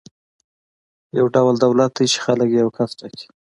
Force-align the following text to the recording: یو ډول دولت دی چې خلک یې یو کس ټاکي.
یو 1.17 1.25
ډول 1.35 1.55
دولت 1.65 1.91
دی 1.97 2.05
چې 2.11 2.19
خلک 2.25 2.47
یې 2.51 2.59
یو 2.63 2.69
کس 2.77 2.89
ټاکي. 2.99 3.27